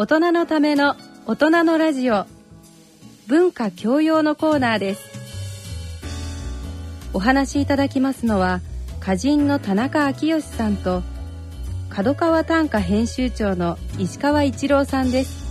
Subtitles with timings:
[0.00, 0.94] 大人のための
[1.26, 2.24] 大人のラジオ。
[3.26, 5.02] 文化教養のコーナーです。
[7.12, 8.60] お話しいただきますのは
[9.02, 11.02] 歌人の田中昭義さんと
[11.90, 15.44] 角川短歌編集長の石川一郎さんです。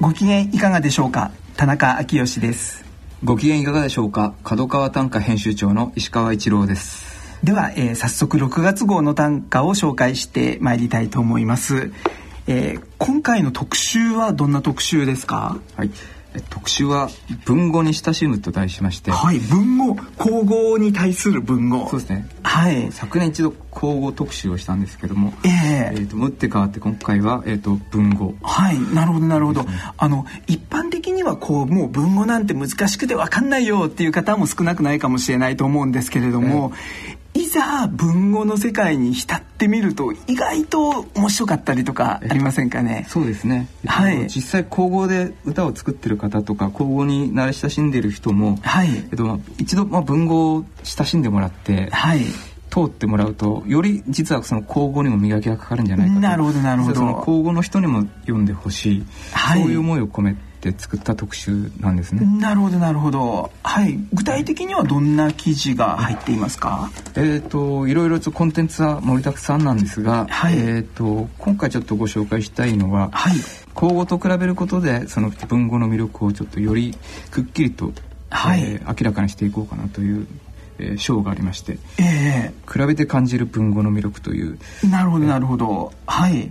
[0.00, 1.30] ご機嫌いかがでしょうか？
[1.58, 2.86] 田中昭義です。
[3.22, 4.32] ご機嫌いかがでしょうか？
[4.44, 7.09] 角川短歌編集長の石川一郎です
[7.42, 11.90] では、えー、早速6月号の短歌を紹介してまいりたいと思います、
[12.46, 15.58] えー、今回の特集はどんな特集ですか？
[15.76, 15.90] はい。
[16.48, 17.08] 特集は
[17.44, 19.10] 文語に親しむと題しまして。
[19.10, 19.96] はい文語。
[19.96, 21.88] 口語に対する文語。
[21.88, 22.28] そうですね。
[22.44, 22.92] はい。
[22.92, 25.50] 昨年一度口語特集をしたんですけどもえー、
[25.92, 28.34] えーと打って変わって今回は、えーと、文語。
[28.42, 36.72] はいなるほどなるほど、ね、あの一般的にはこうもう文語なんて難しくて分かんないよっていう方も少なくないかもしれないと思うんですけれども、
[37.08, 43.06] えーいざ文語の世界に浸ってみると意外と面白かったりとかありませんかね？
[43.08, 43.68] そうですね。
[43.86, 44.26] はい。
[44.26, 48.88] 実際口語で歌を作ってる方とか口語に慣れ親しんでいる人も、はい。
[48.88, 52.24] えっと一度まあ文語を親しんでもらって、はい。
[52.70, 62.26] 通ってもらうとより実はその口語にも磨きがかかるんじゃないかとなるほどなるほどその口語の人にも読んでほしい、はい、そういう思いを込めて作った特集なんですね。
[62.38, 63.50] なるほどなるほど。
[63.62, 63.98] はい。
[64.12, 66.90] 具体的にはどんな記事が入っていますか？
[67.16, 73.36] えっ、といろいろとコンテンツは盛りだくさんなんですが、はい、えっ、と今回ちょっとご紹介したいのは、はい、
[73.74, 76.94] 口語と比べることでその文語の魅力をちょっとより
[77.30, 77.92] くっきりと、
[78.28, 80.26] はい、えー、明らかにしていこうかなという
[80.82, 84.58] えー、章がありまして、えー、比べて感じる文語の魅力という。
[84.88, 86.50] なるほどなるほど、はい、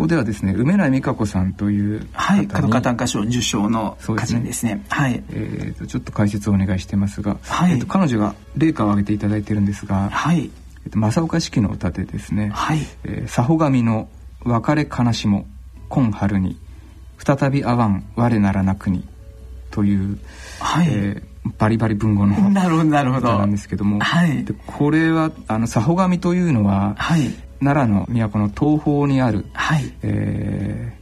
[0.00, 5.22] ここではですね梅内美香子さんというはい角川短歌賞受賞の歌人ですね、ね、はい。
[5.28, 7.72] えーと、ちょっと解説をお願いしてますが、はい。
[7.72, 10.50] えーと、彼女が例歌を挙げていただいてるんですが、はい。
[10.86, 12.78] えーと、正岡式の歌でですね「はい。
[13.04, 14.08] えー、佐保神の
[14.42, 15.46] 別れ悲しも
[15.90, 16.58] 今春に
[17.18, 19.06] 再び会わん我ならなくに」
[19.70, 20.18] という、
[20.60, 20.86] はい。
[20.88, 23.38] えー、バリバリ文語のなるほどなるほど。
[23.38, 29.92] なんですけども、はい、でこれはあの佐保神というのは、はい、奈良の都の東方にある、はい。
[30.02, 30.96] え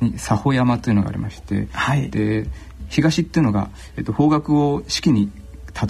[0.00, 2.46] ー、佐保山というのがありまして、はい、で
[2.88, 5.30] 東っていうのが、えっと、方角を四季に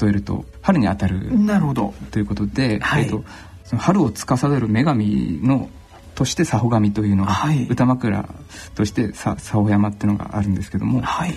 [0.00, 1.94] 例えると春にあたるなるほど。
[2.10, 3.24] ということで、はい、えっと、
[3.64, 5.68] その春を司る女神の
[6.14, 8.28] として佐保神というのが、はい、歌枕
[8.74, 11.34] として佐保山っていうのがあるんですけども、はい、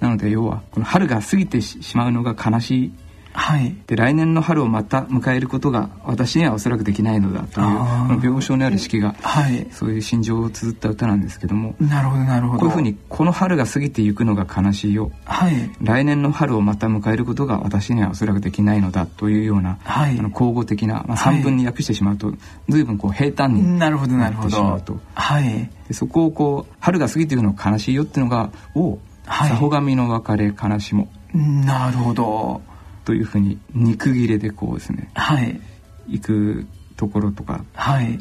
[0.00, 2.92] なので要はこの春が過ぎてしまうのが悲しい
[3.36, 12.60] はい、で来年の春をまた迎えることが私にはおそらくできないのだというこの病床にある式が、はい、そういう心情を綴った歌なんですけどもなるほどなるほど。
[12.60, 22.36] こういうふうにこの春が過ぎていくのが悲しいよ、はい、来年の春をまた迎えることが私にはおそらくできないのだというような、はい、あの口語的な、まあ、散文に訳してしまうと、はい、
[22.70, 24.98] 随分こう平坦になってしまうと。
[25.14, 32.62] はい、でそこをこう春が過ぎていくのが悲しいよっていうのが「お佐保神の別れ悲しも」なるほど
[33.06, 35.60] というふうに肉切れでこうですね、はい、
[36.08, 38.18] 行くところとか、はい。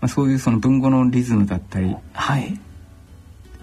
[0.00, 2.60] まあ、そういうその文語のリズムだったり、はい、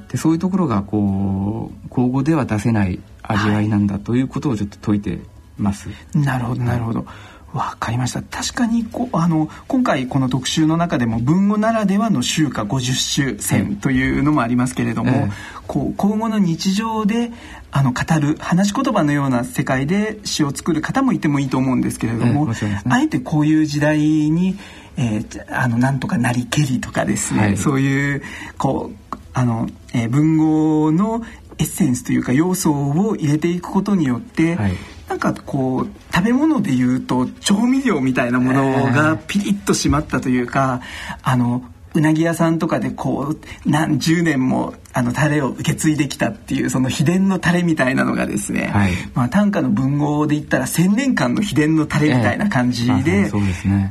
[0.09, 5.19] でそういうところがこう口語では出せない味わいなんだということをちょっと説いて
[5.57, 5.87] ます。
[6.13, 7.07] なるほどなるほど、はい
[7.55, 8.21] わかりました。
[8.21, 15.31] 確かにこあの今回この特集の中でも文語ならではの週歌50周線というのもありますけれども、ええ、
[15.65, 17.31] こう今後の日常で
[17.71, 24.57] あの語る話し言葉のような世界で詩を作る方もいてもいいと思うんですけれども、えね、あえてこういう時代に、
[24.97, 28.21] えー、あのなんとかなりけりとかですね、はい、そういう
[28.57, 31.23] こうあの、えー、文豪の
[31.57, 34.73] エッセンスというか要素を入れていくことによって、はい
[35.07, 40.81] なんかこう食べ物でいうと調味料みたいなものがピリッと締まったというか
[41.21, 53.29] あのうなぎ屋さんとかでこう何十年もあのタレを受け継いできたっていうその秘伝のタレみたいなのがですね、はい、まあ、短歌の文豪で言ったら1,000年間の秘伝のタレみたいな感じで,、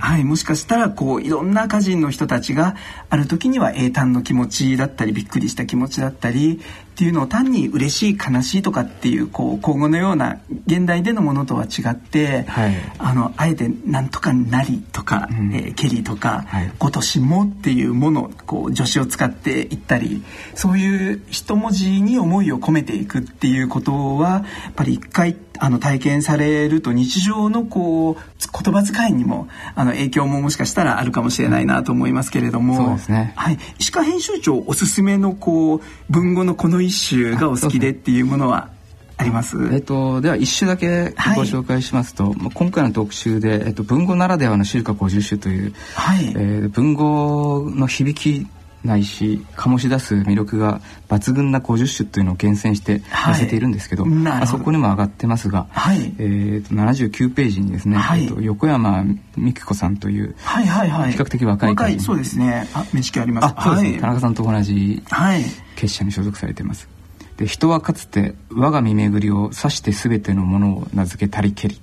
[0.01, 2.75] はい、もしかしたらこういろんな歌人の人たちが
[3.11, 6.63] ある時には英単の気持ちだったりびっくりした気持ちだったり
[6.95, 16.47] っていうのを単に嬉しい悲しいとかっていうこう口語のような現代でのものとは違って、はい、あのあえて「なんとかなり」とか「うん、えー、けり」とか
[16.79, 20.23] 「ごとしも」っていうものこう助詞を使っていったり
[20.55, 20.94] そういう
[21.29, 33.33] 一文字に思いを込めていくっていうことはやっぱり一回あの体験されると日常のこう言葉遣いにもあの影響ももしかしたらあるかもしれないなと思いますけれども、そうですね。
[33.37, 35.81] はい、石川編集長おすすめのこう
[36.11, 38.71] 文語のこの一首がお好きでっていうものは
[39.17, 39.57] あります。
[39.73, 48.47] えっとでは一首だけご紹介しますと、はい、今回の特集でえっと文語ならではの集歌五十首という、はい、えー、文語の響き
[48.85, 59.05] ないし醸し出す魅力が抜群な50種というのを厳選して載せているんですけど,、はい、そこにも上がってますが、はい、えーと、79ページにですね、はい、えーと、横山
[59.37, 62.69] 美紀子さんという、はいはいはい、比較的若い若いそうですね。
[62.75, 63.55] あ面識あります。
[63.57, 65.03] あそうですね、田中さんと同じ
[65.77, 66.89] 結社に所属されています。
[67.37, 71.81] で人はかつて我が身巡りを指して全てのものを名付けたりけり。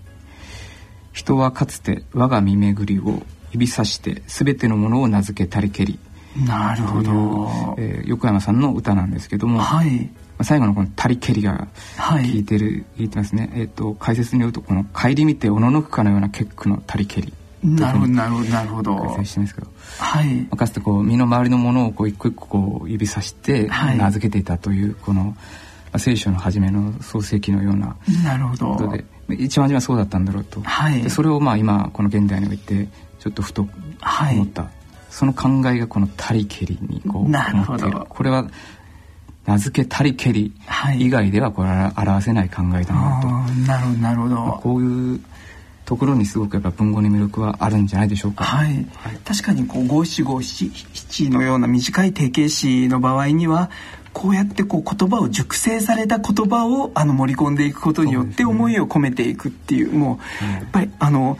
[1.13, 6.00] 人はかつて我が身巡りを指さして全てのものを名付けたりけり
[6.36, 10.10] なるほど、えー、横山さんの歌なんですけども、はい、
[10.42, 11.68] 最後のこの「たりけり」が
[12.00, 17.33] 聞いてる、はい、聞いてますね、えーと、解説によるとこの「顧みておののくかのような結句のたりけり」
[17.63, 18.95] なるほどなるほどなるほど。
[18.95, 19.68] 解説してますけど、
[20.00, 25.36] はい、かつてこう身の回りのものをこう一個一個こう指さして名付けていたという、この
[25.98, 28.89] 聖書の初めの創世記のようななるほど。
[28.89, 29.06] で
[29.36, 32.88] 一番初めはそうだったんだろうと、はい、でそれをまあ今この現代において
[33.19, 34.81] ちょっとふと思った、はい
[35.12, 38.08] その考えがこの「タリケリ」にこうなるほど。
[38.10, 38.48] これは
[39.46, 40.54] 名付けタリケリ
[40.98, 44.60] 以外ではこれは表せない考えだなと、はい、なるほどなるほど。
[44.63, 45.19] こういう
[45.86, 48.46] ところにすごくやっぱ文語に魅力はあるんじゃないでしょうか。
[48.46, 48.68] はい。
[48.68, 53.69] はい、確かにこう五七五七七のような短い定型詞の場合には。
[54.13, 61.38] こうやってこう言葉を熟成された言葉をあの盛り込んでいくことによって思いを込めていくっていうもうやっぱりあの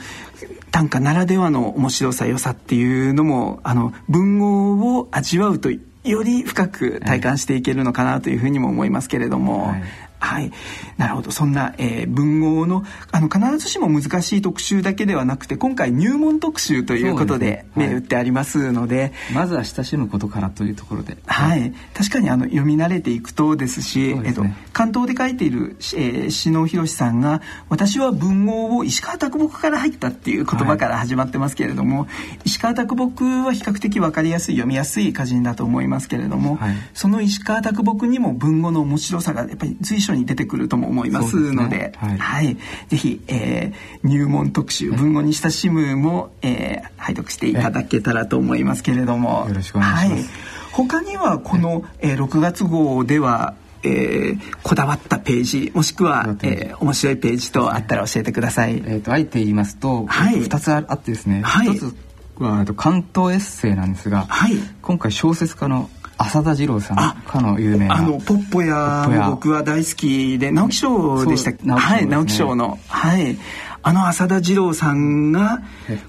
[0.72, 5.70] 短歌ならではの面白さ良さっていうのもあの文豪を味わうと
[6.04, 9.74] より深く体感していけるのかなというふうにも思いますけれども、
[10.22, 10.52] はい、
[10.98, 11.32] なるほど。
[11.32, 32.10] そんな、えー、文豪のあの必ずしも難しい特集だけではなくて今回入門特集ということで銘、ね、打ってありますので、まずは親しむことからというところで、はい、確かにあの読み慣れていくとですし、ね、えっと、関東で書いている、えー、篠博さんが「私は文豪を石川啄木から入った」っていう言葉から始まってますけれども、はい、
[32.46, 42.58] 石川啄木は比較的分かりやすい読みやすい歌人だと思いますけれども、はい、その石川啄木にも文豪の面白さがやっぱり随所書に出てくるとも思いますので、ね、はい、はい、
[42.90, 50.19] ぜひ、えー、入門特集文語に親しむも、えー、拝読していただけたらと思いますけれども、よろしくお願いします。
[50.19, 50.24] はい、
[50.72, 58.81] 他にはこの、えー、6月号ではえー、こだわったページもしくは、えー、面白いページとあったら教えてください。
[58.86, 61.96] えっ、とあえて言いますと、はい、2つあってですね、はい、1つ
[62.40, 65.90] は関東エッセイなんですが、はい、今回小説家の
[66.22, 67.96] 浅田次郎さんかの有名な。
[67.96, 72.78] あのポッポや僕は大好きで直木賞でしたね、はい直木賞の。
[72.88, 73.38] はい。
[73.84, 75.62] あの浅田次郎さんが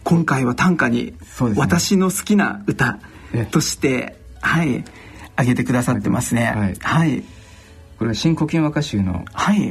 [0.05, 1.15] 今回は短歌に
[1.57, 2.99] 「私の好きな歌」
[3.51, 4.85] としてはい
[5.37, 6.53] 挙げてくださってますね。
[6.55, 7.23] はい、はい、
[7.99, 9.25] これは新古今和歌集の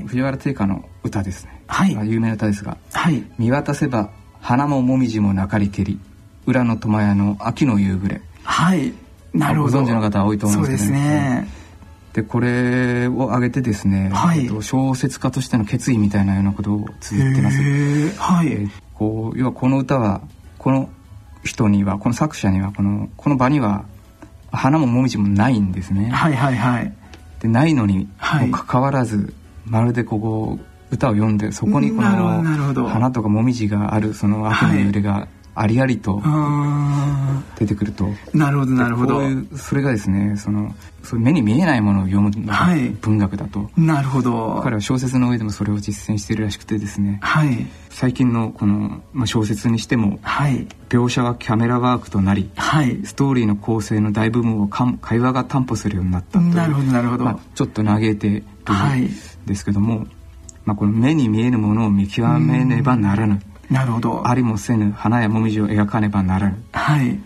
[0.07, 1.61] 藤原定家の歌ですね。
[1.67, 1.91] はい。
[2.09, 4.09] 有名な歌ですが「はい、見渡せば
[4.41, 5.99] 花ももみじもなかりけり
[6.47, 8.93] 裏の苫屋の秋の夕暮れ」はい
[9.33, 9.79] なるほど。
[9.79, 11.47] ご存知の方多いと思うんですけどね。
[12.13, 17.57] でこれを挙げてですね、はい、小説家としての決意みたいなようなことを綴ってます。
[18.17, 20.21] はい、こう要はこの歌は
[20.57, 20.89] この
[21.43, 23.85] 人にはこの作者にはこのこの場には
[24.51, 26.09] 花ももみじもないんですね。
[26.09, 26.93] はいはいはい。
[27.39, 28.09] でないのに
[28.41, 29.33] もかかわらず、
[29.65, 30.59] まるでここ
[30.91, 32.43] 歌を読んでそこにこの
[32.89, 36.21] 花とかもみじがあるその秋の揺れがありありと
[37.57, 38.07] 出てくると。
[38.33, 39.21] なるほどなるほど。
[39.57, 42.67] それがですねそのそ目に見えないものを読むのが
[43.01, 44.61] 文学だと、はい、なるほど。
[44.63, 60.07] 彼は小説の上でもそれを実践しているらしくてですね、はい、最近のこの、まあ、小説にしても、はい、描写はキャメラワークとなり、はい、ストーリーの構成の大部分を会話が担保するようになったとなるほどなるほど、まあ、ちょっと嘆いてるんですけども、
[60.65, 64.27] まあ、この目に見えぬものを見極めねばならぬなるほど。
[64.27, 66.61] ありもせぬ花やもみじを描かねばならぬ。
[66.73, 67.17] はい。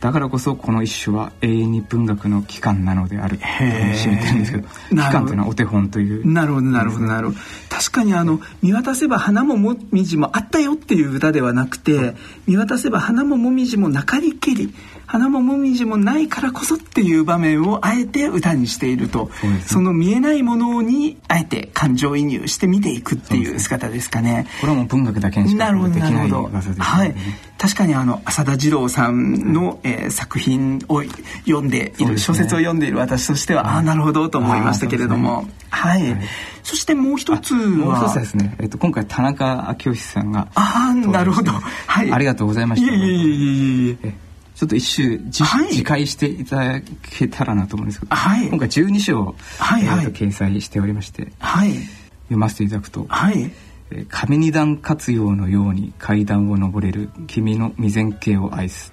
[0.00, 6.30] だからこそこの一種は永遠に文学の機関なのであると締めてるんですけど機関というのはお手本という。
[6.30, 7.38] なるほどなるほどなるほど。
[7.70, 14.74] 確かにあの見渡せば花ももみじもあったよっていう歌ではなくて見渡せば花ももみじもなかりけり
[15.14, 19.30] 花ももみじもないからこそっていう場面をあえて歌にしていると。
[19.64, 24.48] そ、ね,、の見えないものにあえて感情移入して見ていくっていう姿ですかね。
[24.60, 26.74] これはもう文学だけにしかできない技ですね。
[26.78, 27.14] はい、
[27.58, 31.04] 確かにあの浅田次郎さんの、えー、作品を
[31.46, 36.20] 読んでいる、ね、小説を読んでいる私としては、ああなるほどと思いましたけれども、ね、はい、はい、
[36.64, 37.68] そしてもう一つは。
[37.68, 42.92] もう一つですね、えっと、今回田中昭義さんがああなるほど、はい、ありがとうございました。
[42.92, 53.52] いえいえいえいえちょっと一周自,、はい、自戒していただけたらなと思うんですけど、はい、今回12章、はいはい、掲載しておりまして、はい、読ませていただくと、はい
[54.08, 58.92] 「上二段活用のように階段を上れる君の未然形を愛す」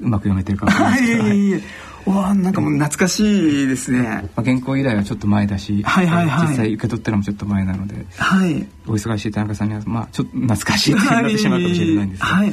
[0.00, 1.00] うまく読めてるかもしれない。
[1.00, 1.62] ですけど、はい、
[2.06, 4.02] わなんかもう懐かしいですね、
[4.34, 12.52] まあ、原稿依頼はちょっと前だし、はいはいはい、実際受け取ったのもちょっと前なので、はい、お忙しい田中さんにはまあちょっと懐かしいってなってしまうかもしれないんですが、はい、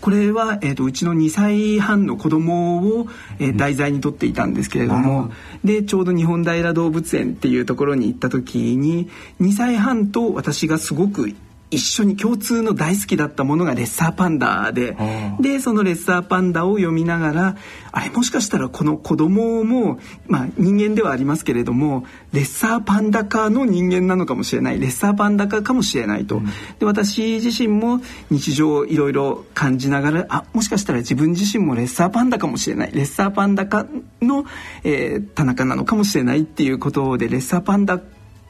[0.00, 3.06] これは、えーと、うちの2歳半の子供を、
[3.38, 5.32] えー、題材にとっていたんですけれども、うん、
[5.64, 9.08] でちょうど日本平動物園っていうところに行った時に
[9.40, 11.34] 2歳半と私がすごく
[11.70, 14.96] 一緒に共通の大好きだったものがレッサーパンダで
[15.40, 17.56] でそのレッサーパンダを読みながら
[17.92, 24.80] あれもしかしたらこの子供もまあ人間ではありますけれどもレッサーパンダ科の人間なのかもしれない。
[24.80, 26.46] レッサーパンダ科かもしれないと、うん、
[26.78, 32.92] で私自身も日常いろいろ感じながらあもしかしたら自分自身もレッサーパンダかもしれない。
[32.92, 33.86] レッサーパンダ科
[34.22, 34.44] の、
[34.84, 38.00] えー、田中なのかもしれないっていうことでレッサーパンダ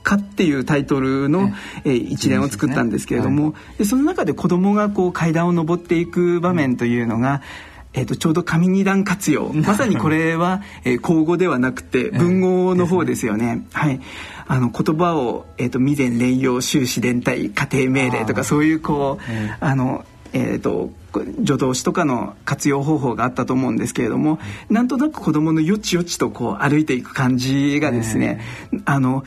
[0.03, 1.51] かっていうタイトルの、
[1.85, 7.43] えー、一連を作ったんですけれども、でその中で子供がこう階段を上っていく場面というのが、
[7.93, 9.53] えー、とちょうど上二段活用。
[9.53, 13.67] まさにこれは、えー、口語ではなくて文語の方ですよね。
[13.73, 14.01] はい。
[14.47, 20.91] あの言葉を、えーと、未然連用終始連帯家庭命令とかそういうこうあのえーと、
[21.39, 24.39] 助動詞とかの活用方法があったと思うんですけれども、
[24.69, 28.41] なんとなく子どものよちよちとこう歩いていく感じがですね、
[28.85, 29.25] あの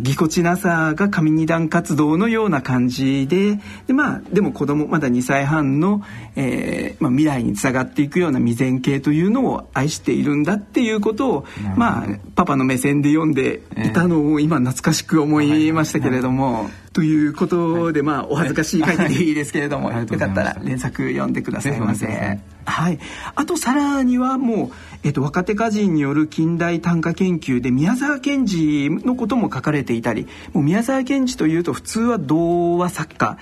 [0.00, 6.02] ぎこちなさが上二段活動のような感じでで,、まあ、でも子供まだ2歳半の、
[6.36, 11.44] えーまあ、未来につながっていくような未然形というのを愛しているんだっていうことを、
[11.76, 16.70] まあ、パパの目線で読んでいたのを今懐かしく思いましたけれども。
[16.92, 22.06] ということで、まあお恥ずかしい限りですけれども、よかったら連作読んでくださいませ。
[22.64, 22.98] はい、
[23.34, 24.70] あとさらにはもう、
[25.02, 33.38] えっと、若手歌人による近代短歌研究で宮沢賢治のことも書かれていたりもう宮沢賢治というと普通は童話作家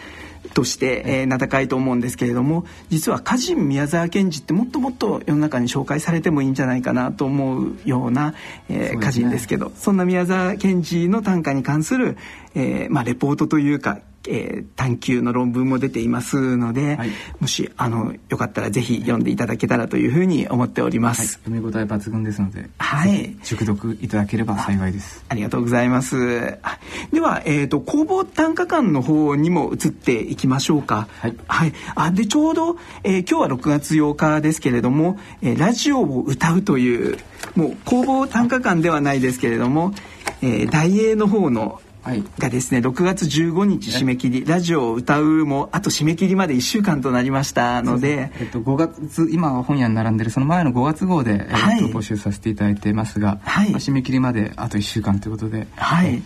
[0.54, 8.34] として、えー、名高いと思うんですけれども実は歌人宮沢賢治ってもっともっと世の中に紹介されてもいいんじゃないかなと思うような、
[8.68, 12.16] えー、歌人ですけどそんな宮沢賢治の短歌に関する、
[12.54, 17.10] えーまあ、レポートというかえー、探究の論文も出ていますので、はい、
[17.40, 25.24] もしあのよかったらぜひ読んでいただけたらというふうに思っております、はい、読み応え抜群ですので、はい、熟読いただければ幸いです。
[25.28, 26.58] ありがとうございます。
[27.12, 31.08] では、えーと、工房短歌館の方にも移っていきましょうか。
[31.20, 37.18] はい、はい、あでちょうど、えー、今日は6月8日ですけれども、えー、ラジオを歌うという
[37.54, 39.92] もう工房短歌館ではないですけれども、
[40.42, 41.80] えー、大英の方の
[42.38, 48.30] がですね6月15日締め切り、ラジオを歌うもあと締め切りまで1週間となりましたので。
[48.40, 55.66] えっと、5月今本屋に並んでるその前の5月号で、はい、えっと、募集させていただいてますが、はい、まあ、締め切りまであと1週間ということで。
[55.76, 56.22] はい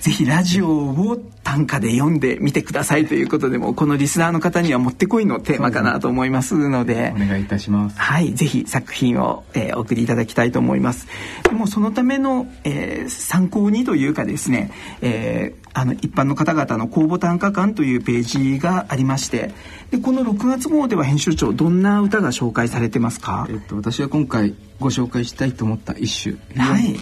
[0.00, 7.12] ぜひラジオを短歌で読んでみてくださいということでもこのリスナーの方にはもってこいのテーマかなと思いますので。
[7.14, 7.98] お願いいたします。
[7.98, 11.06] はいぜひ作品を、えー、お送りいただきたいと思います。
[11.44, 19.52] でもそのための、えー、参考にというかですね、えー、あの一般の方々の公募短歌館というページがありまして
[19.90, 26.38] でこの6月号では編集長どんな歌が紹介されてますか、えっと、私は今回ご紹介したいと思った一首。
[26.58, 26.96] はい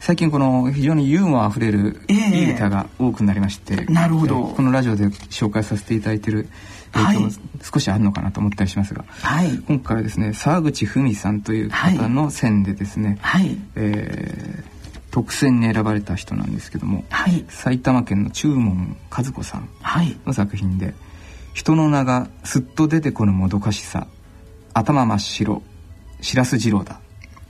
[0.00, 4.44] 最近この非常にユーモアあふれるいい歌が多くなりまして、えー、なるほど。
[4.44, 6.48] このラジオで紹介させていただいている
[6.92, 7.30] 影響も
[7.62, 13.58] 少しあるのかなと思ったりしますが、はい、今回はですね沢口文さんという方の選でですね、はい。
[13.76, 14.64] えー、
[15.10, 19.68] 特選に選ばれた人なんですけども、はい、埼玉県の中門和子さん
[20.24, 20.94] の作品で
[21.52, 24.06] 「人の名がすっと出てこぬもどかしさ
[24.72, 25.62] 頭真っ白
[26.22, 27.00] 白洲二郎だ」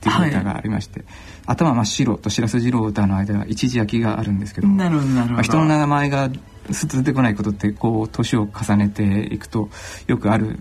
[0.01, 1.09] っていう歌がありまして、はい、
[1.45, 6.29] 頭真っ白と白洲二郎歌の間が一時空きがあるんですけどなるほどなるほど、まあ、人の名前が
[6.71, 9.69] すっと出てこないことってこう年を重ねていくと
[10.07, 10.59] よくある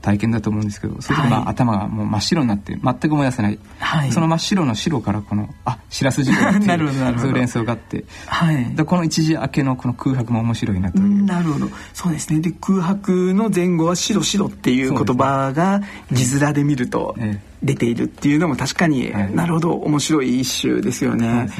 [0.00, 11.24] 体験だと思うんですけどそれでまあ、頭がもう真っ白になって全く思い出せない、はい、その真っ白の白からこのあ白洲二郎っていう そういう連想があって、はい、でこの一時明けのこの空白も面白いなという。
[11.24, 11.70] なるほど。
[11.94, 12.40] そうですね。
[12.40, 15.80] で空白の前後は白白っていう言葉が
[16.10, 21.44] 字面で見ると、ええ出ているっていうのも確かに、はい、なるほど面白い一首ですよね。
[21.44, 21.50] ね。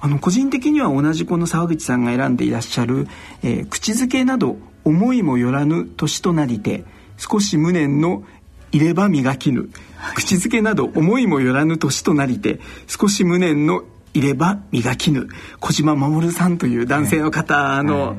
[0.00, 3.06] あの個人的には同じこの沢口さんが選んでいらっしゃる、
[3.42, 6.84] えー、口づけなど思いもよらぬ年となりて
[7.16, 8.24] 少し無念の
[8.72, 9.70] 入れ歯磨きぬ。
[10.14, 13.84] 口づけなど思いもよらぬ年となりて少し無念の
[14.14, 15.28] 入れ歯磨きぬ
[15.60, 18.16] 小島守さんという男性の方の、はい。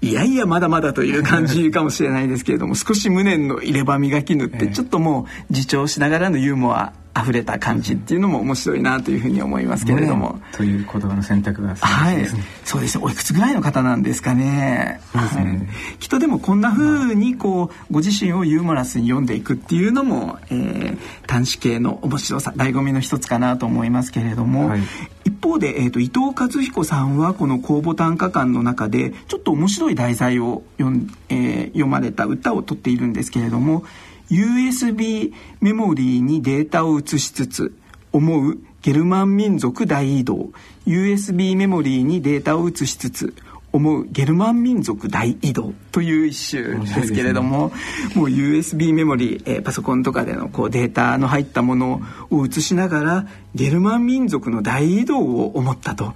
[0.00, 10.40] いやいやまだまだという感じかもしれないですけれども少し無念の入れ歯磨きぬってちょっともう自重しながらのユーモア溢れた感じっていうのも面白いなというふうに思いますけれども。
[10.52, 12.26] という言葉の選択が、ね、はい、
[12.64, 14.38] そうですおいくつぐらいの方なんですかね。
[14.48, 20.98] ね、はい、きっとでもこんなふうにこうご自身をユーモラスに読んでいくっていうのも、えー、
[21.30, 24.80] 端子系の面白さ醍醐味の一つかなと思いますけれども、はい、
[25.24, 33.84] 一方で、えーと、伊藤和彦さんはこの公募短歌館の中でちょっと面白い題材を読,、んえー、読まれた歌を取っているんですけれども
[34.30, 37.74] USB メモリーにデータを移しつつ
[38.12, 40.50] 思うゲルマン民族大移動。
[40.86, 43.34] USB メモリーにデータを移しつつ
[43.70, 56.14] 思うゲルマン民族大移動という一種ですけれども、ね、もう USB メモリー、えー、パソコンとかでのこうデータの入ったものを移しながらゲルマン民族の大移動を思ったと、はい、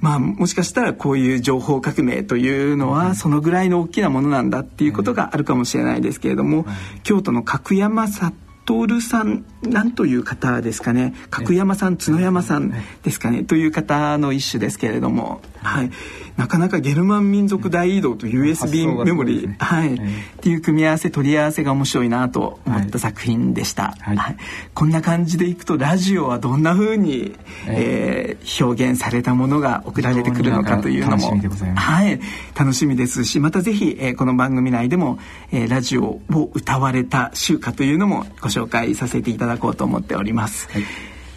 [0.00, 11.14] まあもしかしたらこういう情報革命というのはそのぐらいの大きなものなんだっていうことがあるかもしれないですけれども、はい、京都の角山里徹さんなんという方ですかね。
[11.30, 13.44] 角山さん角山さんですかね。
[13.44, 15.90] という方の一種ですけれども、はい、
[16.36, 19.98] なかなかゲルマン民族大移動と USB メモリー、ね、はい、っ
[20.40, 24.36] ていう組み合わせ取り合わせが面白いなと思った作品でした、はい、はい、
[24.74, 31.32] こんな感じでいくとラジオはどんなふうに、えー、表現されたものが送られてくるのかというのも。
[31.74, 32.20] はい、
[32.58, 35.18] 楽しみですしまたぜひ、えー、この番組内でも、
[35.50, 40.68] えー、ラジオを歌われた集歌というのもご紹介させていただこうと思っております。
[40.70, 40.82] はい。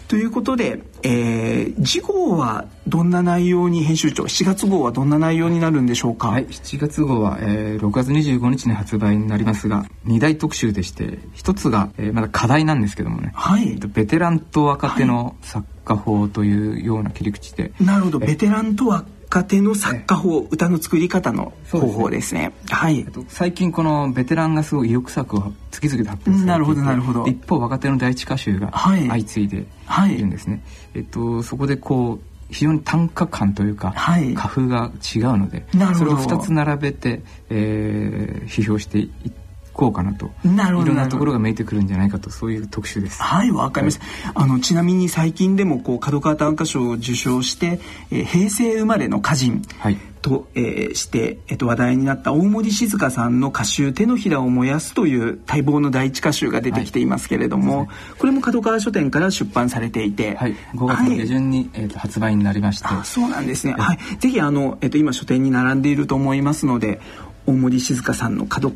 [0.08, 6.28] ということで、えー、次号はどんな内容に編集長7月号はどんな内容になるんでしょうか？
[6.28, 6.46] はい。
[6.46, 18.18] 7月号は、えー、6月25日に発売になりますが2大特集でして一つが、えー、まだ課題なんですけどもね、はい、ベテランと若手の作家法というような切り口で、はい、なるほど。
[18.20, 22.52] ベテランと若家庭の作家法、歌の作り方の方法ですね。
[22.64, 23.06] すねはい。
[23.28, 27.26] 最近このベテランがすごい意欲作を次々と発表されなるほどなるほど。
[27.26, 30.54] 一方若手の第一歌集が相次いでいるんですね。
[30.54, 30.62] はい、
[30.94, 35.66] えっとそこでこう非常に単価感というか、はい、画風が違うので
[35.96, 39.45] それを2つ並べて、えー、批評していって
[39.76, 40.30] こうかなと。
[40.42, 43.22] なるほどいろんなところが見えてくるんじゃないかとそういう特集です。
[43.22, 47.78] はいわかりました、はい、あのちなみに最近でもこう角川短歌賞を受賞して、
[48.10, 49.98] えー、平成生まれの歌人、はい。
[50.22, 62.88] と、えー、して、えっと、話題になった大森静香さんの歌集「手のひらを燃やす」という待望の第一歌集が出てきていますけれども、はい、これも角川書店から出版されていて、はい、5月の下旬に、はい、えーと、発売になりまして。
[63.04, 67.00] そうなんですね、はい、ぜひあの、えっと、今書店に並んでいると思いますので
[67.46, 68.72] 大森静香さんの角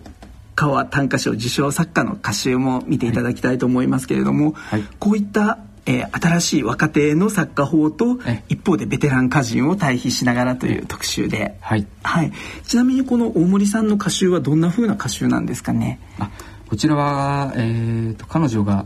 [0.61, 8.19] 川短歌賞受賞作家の歌集も見ていただきたいと思いますけれども、はい、こういったえー、新しい若手の作家法と
[8.51, 12.33] 一方でベテラン歌人を対比しながらという特集で、はい、はい、
[12.65, 15.99] ちなみにこの大森さんの歌集はどんな風な歌集なんですかね？
[16.19, 16.31] あ
[16.69, 18.85] こちらは、えーと、彼女が、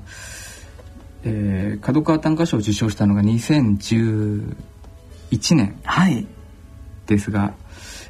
[1.24, 4.54] えー、角川短歌賞を受賞したのが2011
[5.56, 5.76] 年
[7.06, 7.54] ですが、はい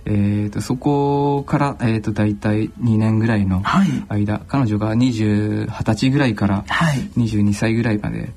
[0.06, 3.62] えーと、そこから、えーと、大体2年ぐらいの
[4.08, 6.64] 間、はい、彼女が20 20歳ぐらいから
[7.16, 8.30] 22歳ぐらいまで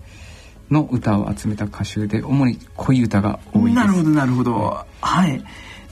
[0.70, 3.76] の歌を集めた歌集で主に恋歌が多いです。
[3.76, 5.44] なるほどなるほど、はい。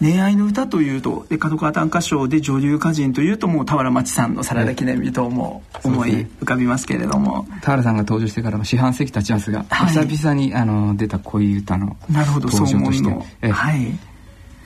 [0.01, 13.97] 恋愛の歌というとで角川短歌賞で女流歌人というともう俵町さんの「サラダ記念日」とも思い浮かびますけれども、ね、俵さんが登場してから四半世紀経ちますが、はい、久々にあの出た恋歌の登場として、はい、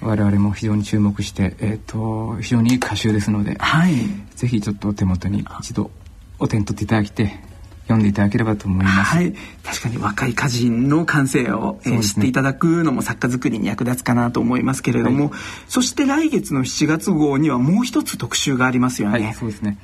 [0.02, 3.96] 我々も非常に注目して、えーと、非常にいい歌集ですので、はい、
[4.36, 5.92] ぜひちょっとお手元に一度
[6.40, 7.50] お手に取っていただいて
[7.84, 9.16] 読んでいただければと思います。
[9.16, 9.34] はい、
[9.64, 19.26] 確かに若い歌人の感性を、えーね、知っていただくのも作家作りに役立つかなと思いますけれども、はい、そして来月の7月号にはもう一つ特集がありますよね。
[19.26, 19.80] はい、そうですね。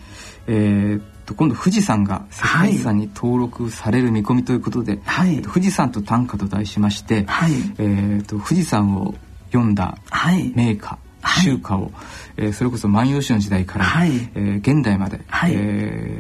[0.48, 9.16] えー、と今度富士山が世界遺産に登録される見込みということで、はい、富士山と短歌と題しまして、はい、えーと富士山を
[9.56, 9.98] 読んだ
[10.54, 11.92] 名歌、はい、集歌を、
[12.38, 15.58] えー、それこそ万葉集の時代から、はい、えー、現代まで、はい、え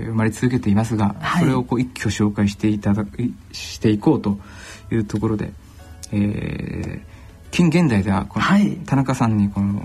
[0.03, 3.05] ー、生まれ続けていますが、はい、それをこう一挙紹介していただ
[3.51, 4.39] していこうと
[4.91, 5.51] いうところで、
[6.13, 7.01] えー、
[7.51, 8.45] 近現代ではこの、
[8.85, 9.83] 田中さんにこの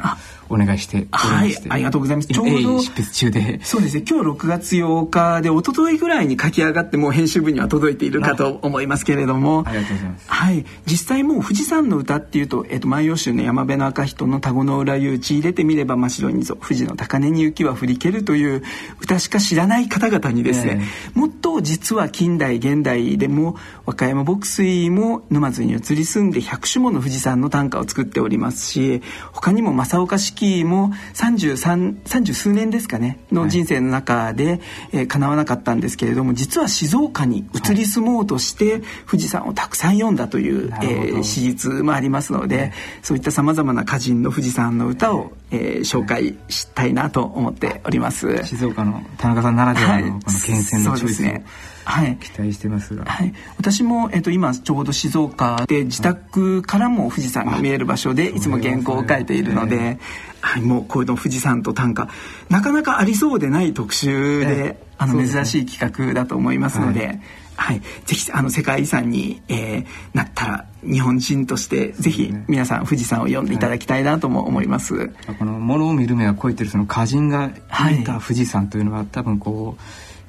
[0.50, 2.28] お願いしてはいありがとうございます。
[2.28, 3.60] ちょうど執筆中で。
[3.62, 4.04] そうですね。
[4.08, 9.64] 今日6月8日で一昨日ぐらいに書き上がってもう編集部には届いているかと思いますけれども。
[9.66, 10.24] ありがとうございます。
[10.28, 10.66] はい。
[10.86, 18.62] 実際もう富士山の歌っていうと「えーと、万葉集」の山辺の赤人の田子の裏湯打ち入れてみれば真っ白にぞ富士の高根に雪は降りけるという
[19.00, 34.60] 歌しか知らない方々にですね、えー、もっと実は近代現代でも和歌山牧水も沼津に移り住んで100種もの富士山の短短歌を作っておりますし他にも正岡子規も33 30数年ですかねの人生の中で、はい、
[34.92, 42.72] えー、叶わなかったんですけれども実は静岡に移り住もうとして、はい、富士山をたくさん読んだという、えー、史実もありますので、
[43.02, 48.42] そういったさまざまな歌人の富士山の歌を、えー、紹介したいなと思っております。
[48.44, 51.44] 静岡の田中さんならではのこの厳選のチョイス、はい、
[51.90, 58.40] はい、期待してますが、はい、私も、えっと、今ちょうど静岡で自宅からも富士山が見える場所でい。
[58.40, 59.98] つも原稿を書いているので、
[60.40, 62.08] はい、もうこういうの富士山と短歌
[62.48, 67.06] なかなかありそうでない特集で、あの珍しい企画だと思いますので。
[67.06, 67.20] はい。
[67.60, 74.94] はい、ぜひあの世界遺産に、えー、なったら日本人としてぜひ皆さん富士山を読んでいただきたいなとも思います。
[74.94, 77.50] はい、このものを見る目は超えてるその歌人が
[77.90, 79.76] 見た富士山というのは、はい、多分こ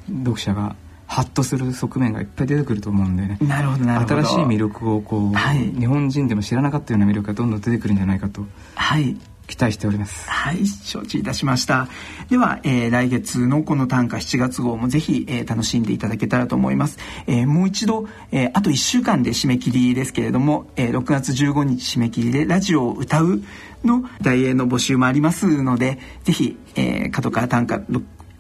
[0.10, 0.76] う読者が
[1.12, 3.38] ハッとする側面がいっぱい出てくると思うんでね。
[3.41, 4.24] なるほどなるほど。
[4.24, 8.45] 新しい魅力をこう、はい、日本人でも知らなかったような魅力がどんどん出てくるんじゃないかと
[8.76, 9.17] はい。
[9.45, 10.30] 期待しております。
[10.30, 11.89] はい承知いたしました。
[12.30, 16.97] では、えー、来月のこの短歌7月号もぜひ、えー、楽しんでいただけたらと思います、
[17.28, 23.41] えー、もう一度、えー、あと1週間で締め切りですけれども、えー、6月15日締め切りでラジオを歌う
[23.84, 27.76] の大英の募集もありますのでぜひ、えー、角川短歌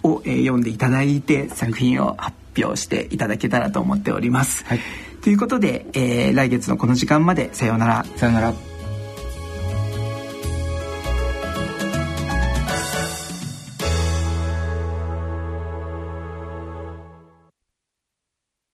[0.03, 4.65] を、えー、読んでいただいて作品を発表していただけたらと思っております。
[4.65, 4.79] はい、
[5.21, 8.05] ということで、えー、来月のこの時間までさようなら。
[8.15, 8.70] さようなら。